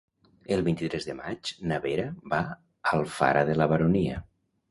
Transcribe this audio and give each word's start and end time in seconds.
El 0.53 0.61
vint-i-tres 0.67 1.05
de 1.09 1.15
maig 1.17 1.51
na 1.71 1.77
Vera 1.83 2.07
va 2.33 2.41
a 2.45 2.53
Alfara 3.01 3.47
de 3.51 3.59
la 3.61 3.71
Baronia. 3.75 4.19